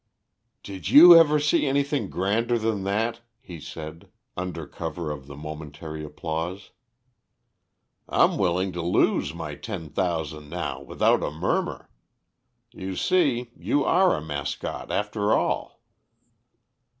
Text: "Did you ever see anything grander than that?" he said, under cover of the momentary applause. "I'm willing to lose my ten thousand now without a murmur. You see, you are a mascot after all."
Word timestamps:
"Did 0.63 0.89
you 0.89 1.15
ever 1.15 1.37
see 1.39 1.67
anything 1.67 2.09
grander 2.09 2.57
than 2.57 2.85
that?" 2.85 3.21
he 3.39 3.59
said, 3.59 4.09
under 4.35 4.65
cover 4.65 5.11
of 5.11 5.27
the 5.27 5.35
momentary 5.35 6.03
applause. 6.03 6.71
"I'm 8.09 8.35
willing 8.39 8.71
to 8.71 8.81
lose 8.81 9.31
my 9.35 9.53
ten 9.53 9.89
thousand 9.89 10.49
now 10.49 10.81
without 10.81 11.21
a 11.21 11.29
murmur. 11.29 11.87
You 12.71 12.95
see, 12.95 13.51
you 13.55 13.85
are 13.85 14.15
a 14.17 14.21
mascot 14.25 14.91
after 14.91 15.35
all." 15.35 15.79